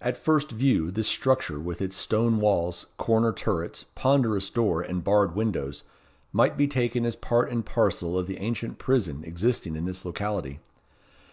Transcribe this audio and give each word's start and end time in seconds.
At 0.00 0.16
first 0.16 0.52
view, 0.52 0.92
this 0.92 1.08
structure, 1.08 1.58
with 1.58 1.82
its 1.82 1.96
stone 1.96 2.38
walls, 2.38 2.86
corner 2.96 3.32
turrets, 3.32 3.86
ponderous 3.96 4.50
door, 4.50 4.82
and 4.82 5.02
barred 5.02 5.34
windows, 5.34 5.82
might 6.32 6.56
be 6.56 6.68
taken 6.68 7.04
as 7.04 7.16
part 7.16 7.50
and 7.50 7.66
parcel 7.66 8.16
of 8.16 8.28
the 8.28 8.38
ancient 8.38 8.78
prison 8.78 9.24
existing 9.24 9.74
in 9.74 9.84
this 9.84 10.04
locality. 10.04 10.60